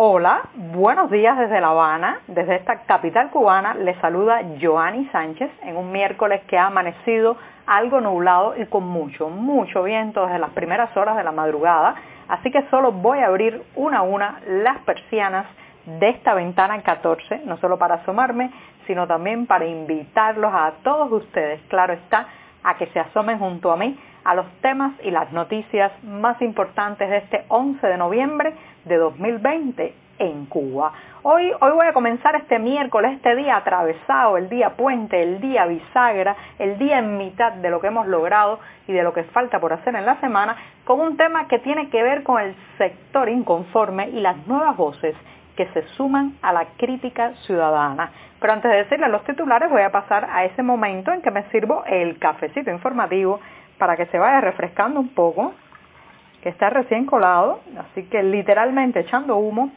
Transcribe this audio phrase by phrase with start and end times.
[0.00, 5.76] Hola, buenos días desde La Habana, desde esta capital cubana, les saluda Joanny Sánchez en
[5.76, 7.36] un miércoles que ha amanecido
[7.66, 11.96] algo nublado y con mucho, mucho viento desde las primeras horas de la madrugada,
[12.28, 15.46] así que solo voy a abrir una a una las persianas
[15.84, 18.52] de esta ventana 14, no solo para asomarme,
[18.86, 22.28] sino también para invitarlos a todos ustedes, claro está,
[22.62, 27.08] a que se asomen junto a mí a los temas y las noticias más importantes
[27.08, 28.54] de este 11 de noviembre
[28.84, 30.92] de 2020 en Cuba.
[31.22, 35.66] Hoy, hoy voy a comenzar este miércoles, este día atravesado, el día puente, el día
[35.66, 39.60] bisagra, el día en mitad de lo que hemos logrado y de lo que falta
[39.60, 43.28] por hacer en la semana, con un tema que tiene que ver con el sector
[43.28, 45.14] inconforme y las nuevas voces
[45.56, 48.10] que se suman a la crítica ciudadana.
[48.40, 51.42] Pero antes de decirles los titulares voy a pasar a ese momento en que me
[51.50, 53.40] sirvo el cafecito informativo
[53.76, 55.54] para que se vaya refrescando un poco
[56.42, 59.70] que está recién colado, así que literalmente echando humo,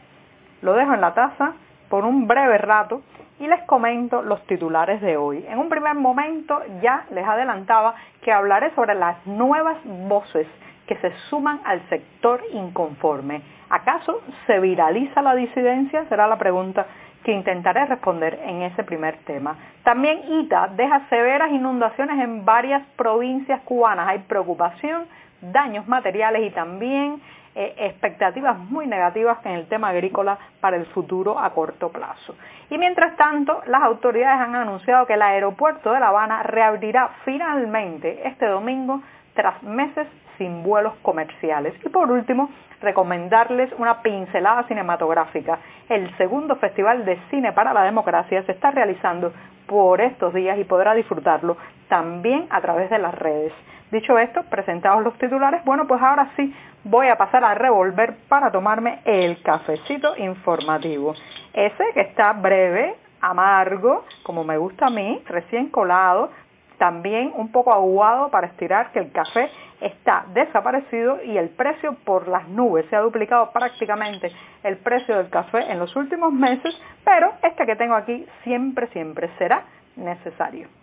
[0.62, 1.54] lo dejo en la taza
[1.88, 3.02] por un breve rato
[3.40, 5.44] y les comento los titulares de hoy.
[5.48, 10.46] En un primer momento ya les adelantaba que hablaré sobre las nuevas voces
[10.86, 13.42] que se suman al sector inconforme.
[13.68, 16.04] ¿Acaso se viraliza la disidencia?
[16.08, 16.86] Será la pregunta
[17.24, 19.56] que intentaré responder en ese primer tema.
[19.84, 24.08] También ITA deja severas inundaciones en varias provincias cubanas.
[24.08, 25.06] Hay preocupación
[25.42, 27.20] daños materiales y también
[27.54, 32.34] eh, expectativas muy negativas en el tema agrícola para el futuro a corto plazo.
[32.70, 38.26] Y mientras tanto, las autoridades han anunciado que el aeropuerto de La Habana reabrirá finalmente
[38.26, 39.02] este domingo
[39.34, 40.06] tras meses
[40.38, 41.74] sin vuelos comerciales.
[41.84, 42.48] Y por último,
[42.80, 45.58] recomendarles una pincelada cinematográfica.
[45.88, 49.32] El segundo Festival de Cine para la Democracia se está realizando
[49.66, 51.56] por estos días y podrá disfrutarlo
[51.88, 53.52] también a través de las redes.
[53.92, 56.50] Dicho esto, presentados los titulares, bueno, pues ahora sí
[56.82, 61.14] voy a pasar a revolver para tomarme el cafecito informativo.
[61.52, 66.30] Ese que está breve, amargo, como me gusta a mí, recién colado,
[66.78, 69.50] también un poco aguado para estirar que el café
[69.82, 72.86] está desaparecido y el precio por las nubes.
[72.88, 74.32] Se ha duplicado prácticamente
[74.62, 79.28] el precio del café en los últimos meses, pero este que tengo aquí siempre, siempre
[79.36, 79.64] será
[79.96, 80.81] necesario.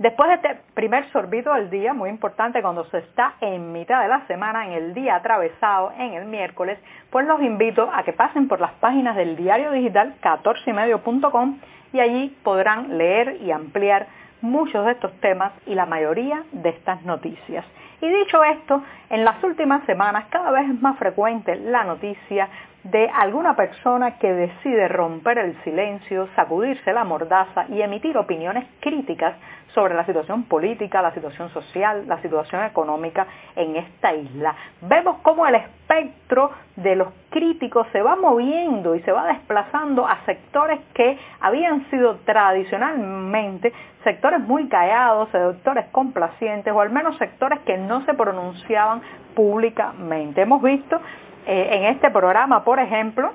[0.00, 4.08] Después de este primer sorbito del día, muy importante cuando se está en mitad de
[4.08, 6.78] la semana, en el día atravesado, en el miércoles,
[7.10, 11.58] pues los invito a que pasen por las páginas del diario digital 14ymedio.com
[11.92, 14.06] y allí podrán leer y ampliar
[14.40, 17.66] muchos de estos temas y la mayoría de estas noticias.
[18.00, 22.48] Y dicho esto, en las últimas semanas cada vez es más frecuente la noticia
[22.84, 29.34] de alguna persona que decide romper el silencio, sacudirse la mordaza y emitir opiniones críticas
[29.74, 33.26] sobre la situación política, la situación social, la situación económica
[33.56, 34.54] en esta isla.
[34.82, 40.24] Vemos cómo el espectro de los críticos se va moviendo y se va desplazando a
[40.24, 43.72] sectores que habían sido tradicionalmente
[44.04, 49.02] sectores muy callados, sectores complacientes o al menos sectores que no se pronunciaban
[49.34, 50.42] públicamente.
[50.42, 51.00] Hemos visto
[51.46, 53.30] eh, en este programa, por ejemplo,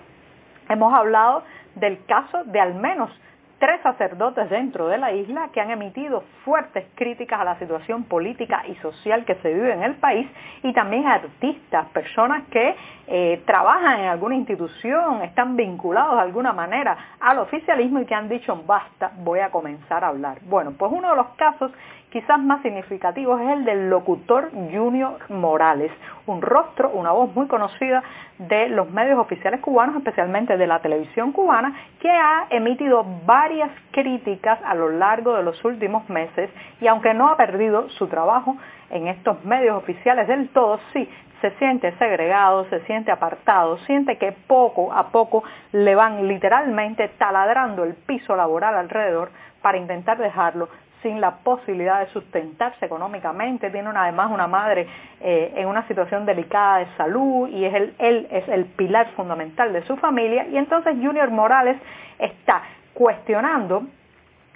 [0.69, 1.43] hemos hablado
[1.75, 3.11] del caso de al menos
[3.59, 8.63] tres sacerdotes dentro de la isla que han emitido fuertes críticas a la situación política
[8.67, 10.27] y social que se vive en el país
[10.63, 12.75] y también artistas, personas que
[13.07, 18.29] eh, trabajan en alguna institución, están vinculados de alguna manera al oficialismo y que han
[18.29, 20.39] dicho basta, voy a comenzar a hablar.
[20.43, 21.71] Bueno, pues uno de los casos
[22.15, 25.91] quizás más significativos es el del locutor Junior Morales,
[26.27, 28.01] un rostro, una voz muy conocida
[28.37, 34.57] de los medios oficiales cubanos, especialmente de la televisión cubana, que ha emitido varias críticas
[34.63, 36.49] a lo largo de los últimos meses
[36.79, 38.55] y aunque no ha perdido su trabajo
[38.91, 41.09] en estos medios oficiales del todo, sí
[41.41, 45.43] se siente segregado, se siente apartado, siente que poco a poco
[45.73, 50.69] le van literalmente taladrando el piso laboral alrededor para intentar dejarlo
[51.05, 54.87] sin la posibilidad de sustentarse económicamente, tiene además una madre
[55.21, 59.83] eh, en una situación delicada de salud y es él es el pilar fundamental de
[59.83, 60.47] su familia.
[60.47, 61.77] Y entonces Junior Morales
[62.17, 62.63] está
[62.95, 63.83] cuestionando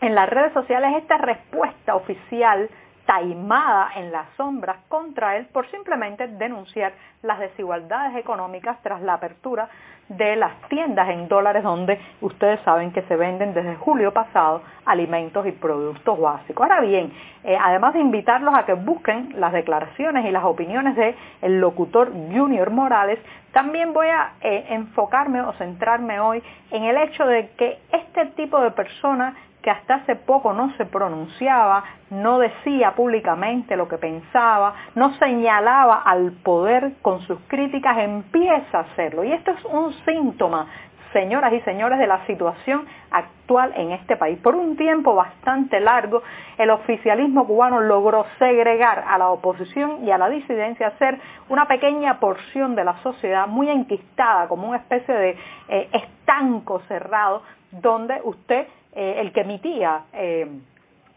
[0.02, 2.68] en las redes sociales esta respuesta oficial
[3.10, 9.68] taimada en las sombras contra él por simplemente denunciar las desigualdades económicas tras la apertura
[10.10, 15.44] de las tiendas en dólares donde ustedes saben que se venden desde julio pasado alimentos
[15.48, 16.64] y productos básicos.
[16.64, 17.12] Ahora bien,
[17.44, 22.70] eh, además de invitarlos a que busquen las declaraciones y las opiniones del locutor Junior
[22.70, 23.18] Morales,
[23.54, 28.62] también voy a eh, enfocarme o centrarme hoy en el hecho de que este tipo
[28.62, 34.74] de persona que hasta hace poco no se pronunciaba, no decía públicamente lo que pensaba,
[34.96, 39.24] no señalaba al poder con sus críticas, empieza a hacerlo.
[39.24, 40.68] Y esto es un síntoma
[41.14, 44.40] señoras y señores, de la situación actual en este país.
[44.40, 46.22] Por un tiempo bastante largo,
[46.58, 51.20] el oficialismo cubano logró segregar a la oposición y a la disidencia, hacer
[51.50, 55.38] una pequeña porción de la sociedad muy enquistada, como una especie de
[55.70, 60.48] eh, estanco cerrado, donde usted, eh, el que emitía eh,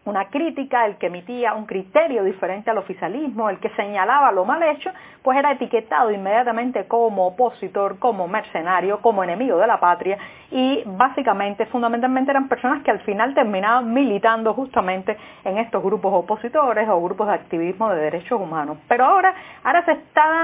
[0.05, 4.63] una crítica, el que emitía un criterio diferente al oficialismo, el que señalaba lo mal
[4.63, 4.91] hecho,
[5.23, 10.19] pues era etiquetado inmediatamente como opositor, como mercenario, como enemigo de la patria
[10.51, 16.89] y básicamente, fundamentalmente eran personas que al final terminaban militando justamente en estos grupos opositores
[16.89, 18.79] o grupos de activismo de derechos humanos.
[18.89, 20.42] Pero ahora, ahora se está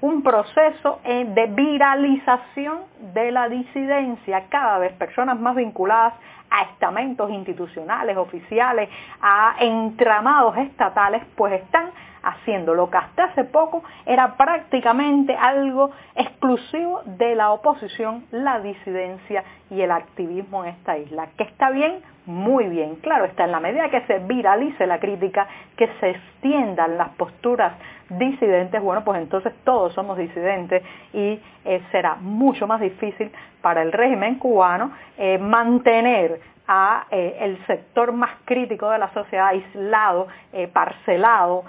[0.00, 2.80] un proceso eh, de viralización
[3.14, 6.14] de la disidencia, cada vez personas más vinculadas
[6.50, 8.88] a estamentos institucionales, oficiales,
[9.20, 11.90] a entramados estatales, pues están
[12.22, 19.44] haciendo lo que hasta hace poco era prácticamente algo exclusivo de la oposición, la disidencia
[19.70, 21.28] y el activismo en esta isla.
[21.38, 22.96] Que está bien, muy bien.
[22.96, 27.72] Claro, está en la medida que se viralice la crítica, que se extiendan las posturas
[28.10, 33.30] disidentes, bueno, pues entonces todos somos disidentes y eh, será mucho más difícil
[33.62, 39.48] para el régimen cubano eh, mantener a eh, el sector más crítico de la sociedad
[39.48, 40.28] aislado,
[40.72, 41.64] parcelado,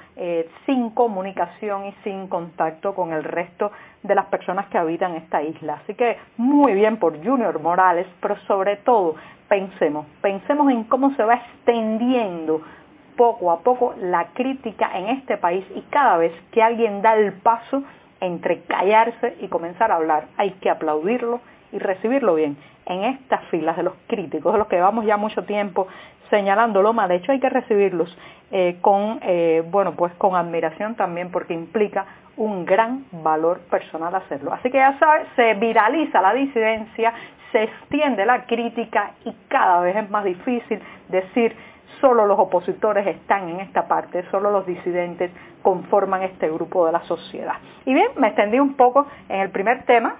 [0.67, 3.71] sin comunicación y sin contacto con el resto
[4.03, 5.79] de las personas que habitan esta isla.
[5.83, 9.15] Así que muy bien por Junior Morales, pero sobre todo
[9.47, 12.61] pensemos, pensemos en cómo se va extendiendo
[13.15, 17.33] poco a poco la crítica en este país y cada vez que alguien da el
[17.33, 17.83] paso
[18.19, 21.41] entre callarse y comenzar a hablar, hay que aplaudirlo
[21.71, 22.57] y recibirlo bien.
[22.85, 25.87] En estas filas de los críticos, de los que llevamos ya mucho tiempo
[26.29, 28.17] señalándolo mal hecho, hay que recibirlos
[28.51, 32.05] eh, con, eh, bueno, pues con admiración también porque implica
[32.37, 34.53] un gran valor personal hacerlo.
[34.53, 37.13] Así que ya sabes, se viraliza la disidencia,
[37.51, 41.55] se extiende la crítica y cada vez es más difícil decir
[42.01, 45.31] solo los opositores están en esta parte, solo los disidentes
[45.61, 47.53] conforman este grupo de la sociedad.
[47.85, 50.17] Y bien, me extendí un poco en el primer tema,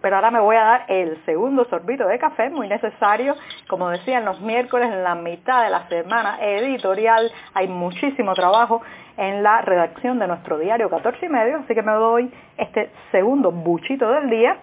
[0.00, 3.34] pero ahora me voy a dar el segundo sorbito de café, muy necesario.
[3.68, 8.80] Como decía, en los miércoles, en la mitad de la semana editorial, hay muchísimo trabajo
[9.18, 13.52] en la redacción de nuestro diario 14 y medio, así que me doy este segundo
[13.52, 14.56] buchito del día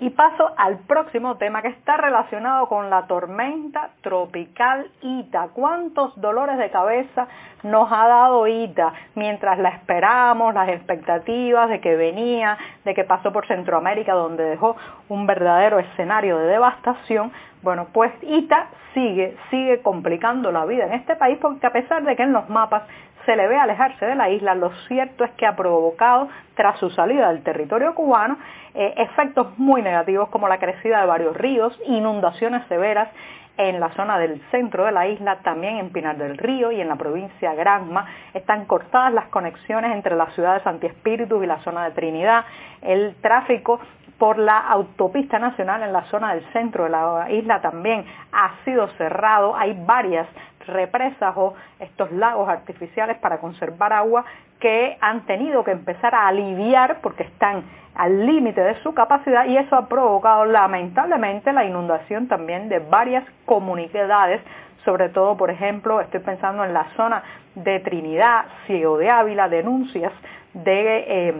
[0.00, 5.48] y paso al próximo tema que está relacionado con la tormenta tropical Ita.
[5.52, 7.28] ¿Cuántos dolores de cabeza
[7.62, 13.30] nos ha dado Ita mientras la esperamos, las expectativas de que venía, de que pasó
[13.30, 14.76] por Centroamérica donde dejó
[15.10, 17.30] un verdadero escenario de devastación?
[17.62, 22.16] Bueno, pues Ita sigue, sigue complicando la vida en este país porque a pesar de
[22.16, 22.84] que en los mapas
[23.26, 26.90] se le ve alejarse de la isla, lo cierto es que ha provocado, tras su
[26.90, 28.38] salida del territorio cubano,
[28.74, 33.08] eh, efectos muy negativos como la crecida de varios ríos, inundaciones severas
[33.56, 36.88] en la zona del centro de la isla, también en Pinar del Río y en
[36.88, 38.06] la provincia Granma.
[38.32, 42.44] Están cortadas las conexiones entre la ciudad de Santi y la zona de Trinidad.
[42.80, 43.80] El tráfico
[44.18, 48.86] por la autopista nacional en la zona del centro de la isla también ha sido
[48.98, 49.56] cerrado.
[49.56, 50.26] Hay varias
[50.70, 54.24] represas o estos lagos artificiales para conservar agua
[54.58, 59.56] que han tenido que empezar a aliviar porque están al límite de su capacidad y
[59.56, 64.40] eso ha provocado lamentablemente la inundación también de varias comunidades,
[64.84, 67.22] sobre todo, por ejemplo, estoy pensando en la zona
[67.54, 70.12] de Trinidad, Ciego de Ávila, denuncias
[70.54, 71.34] de eh,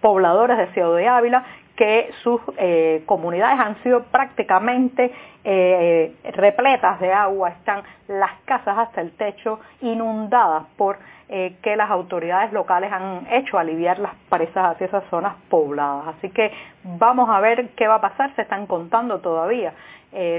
[0.00, 1.44] pobladores de Ciego de Ávila
[1.76, 5.12] que sus eh, comunidades han sido prácticamente
[5.44, 11.90] eh, repletas de agua, están las casas hasta el techo inundadas por eh, que las
[11.90, 16.16] autoridades locales han hecho aliviar las presas hacia esas zonas pobladas.
[16.16, 16.52] Así que
[16.84, 19.72] vamos a ver qué va a pasar, se están contando todavía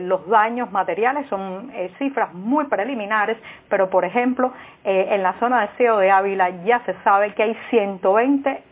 [0.01, 3.37] los daños materiales, son cifras muy preliminares,
[3.69, 4.53] pero por ejemplo
[4.83, 8.63] en la zona de Ciego de Ávila ya se sabe que hay 120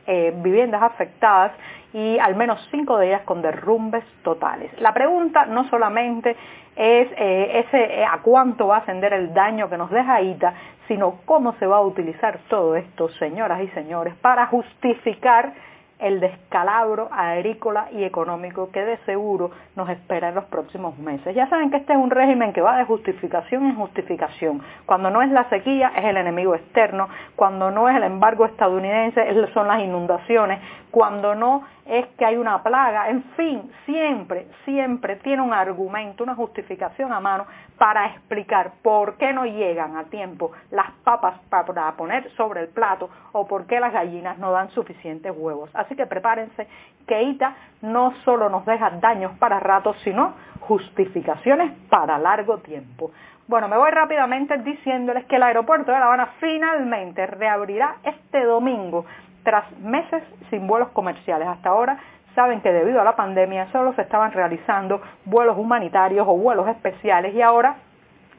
[0.42, 1.52] viviendas afectadas
[1.94, 4.72] y al menos cinco de ellas con derrumbes totales.
[4.80, 6.36] La pregunta no solamente
[6.76, 10.54] es eh, ese, eh, a cuánto va a ascender el daño que nos deja ITA,
[10.88, 15.54] sino cómo se va a utilizar todo esto, señoras y señores, para justificar
[16.00, 21.34] el descalabro agrícola y económico que de seguro nos espera en los próximos meses.
[21.36, 24.62] Ya saben que este es un régimen que va de justificación en justificación.
[24.86, 29.22] Cuando no es la sequía es el enemigo externo, cuando no es el embargo estadounidense
[29.54, 30.60] son las inundaciones,
[30.94, 36.36] cuando no es que hay una plaga, en fin, siempre, siempre tiene un argumento, una
[36.36, 37.48] justificación a mano
[37.80, 43.10] para explicar por qué no llegan a tiempo las papas para poner sobre el plato
[43.32, 45.72] o por qué las gallinas no dan suficientes huevos.
[45.74, 46.68] Así que prepárense
[47.08, 53.10] que ITA no solo nos deja daños para rato, sino justificaciones para largo tiempo.
[53.48, 59.06] Bueno, me voy rápidamente diciéndoles que el aeropuerto de La Habana finalmente reabrirá este domingo
[59.44, 61.48] tras meses sin vuelos comerciales.
[61.48, 61.98] Hasta ahora
[62.36, 67.34] saben que debido a la pandemia solo se estaban realizando vuelos humanitarios o vuelos especiales
[67.36, 67.76] y ahora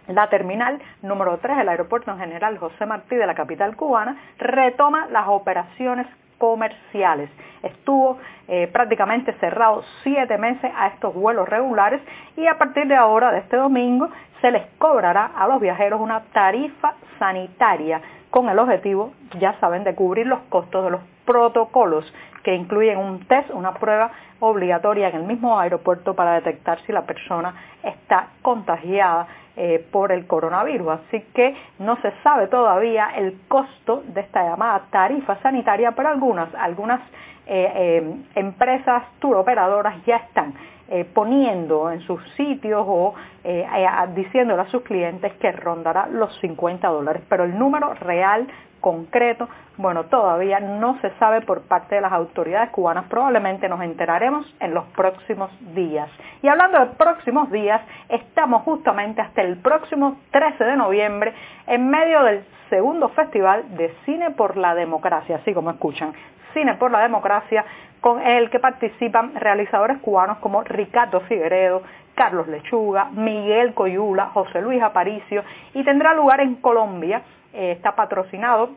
[0.09, 5.07] la terminal número 3 del aeropuerto en general José Martí de la capital cubana retoma
[5.11, 6.07] las operaciones
[6.39, 7.31] comerciales.
[7.63, 8.19] Estuvo
[8.49, 12.03] eh, prácticamente cerrado siete meses a estos vuelos regulares
[12.37, 14.11] y a partir de ahora, de este domingo,
[14.43, 18.03] se les cobrará a los viajeros una tarifa sanitaria
[18.35, 22.05] con el objetivo, ya saben, de cubrir los costos de los protocolos
[22.43, 24.11] que incluyen un test, una prueba
[24.41, 30.27] obligatoria en el mismo aeropuerto para detectar si la persona está contagiada eh, por el
[30.27, 30.99] coronavirus.
[31.07, 36.53] Así que no se sabe todavía el costo de esta llamada tarifa sanitaria, pero algunas,
[36.57, 37.03] algunas
[37.47, 40.55] eh, eh, empresas tour operadoras ya están
[40.89, 43.67] eh, poniendo en sus sitios o eh,
[44.15, 48.47] diciéndole a sus clientes que rondará los 50 dólares, pero el número real
[48.85, 49.49] concreto,
[49.79, 54.75] bueno, todavía no se sabe por parte de las autoridades cubanas, probablemente nos enteraremos en
[54.75, 56.11] los próximos días.
[56.43, 61.33] Y hablando de próximos días, estamos justamente hasta el próximo 13 de noviembre
[61.67, 66.13] en medio del segundo festival de Cine por la Democracia, así como escuchan,
[66.55, 67.65] Cine por la Democracia,
[68.01, 71.83] con el que participan realizadores cubanos como Ricardo Figueredo,
[72.15, 75.43] Carlos Lechuga, Miguel Coyula, José Luis Aparicio
[75.75, 77.23] y tendrá lugar en Colombia.
[77.53, 78.71] Eh, está patrocinado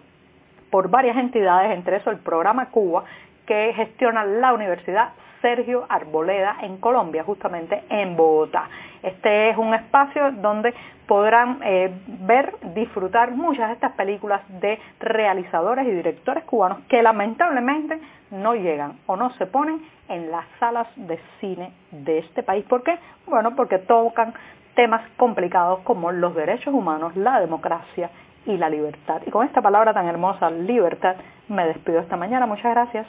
[0.70, 3.04] por varias entidades, entre eso el programa Cuba,
[3.46, 5.10] que gestiona la Universidad
[5.42, 8.70] Sergio Arboleda en Colombia, justamente en Bogotá.
[9.04, 10.74] Este es un espacio donde
[11.08, 18.00] podrán eh, ver, disfrutar muchas de estas películas de realizadores y directores cubanos que lamentablemente
[18.32, 22.66] no llegan o no se ponen en las salas de cine de este país.
[22.66, 22.98] ¿Por qué?
[23.26, 24.34] Bueno, porque tocan
[24.76, 28.10] temas complicados como los derechos humanos, la democracia
[28.46, 29.22] y la libertad.
[29.26, 31.16] Y con esta palabra tan hermosa, libertad,
[31.48, 32.46] me despido esta mañana.
[32.46, 33.08] Muchas gracias.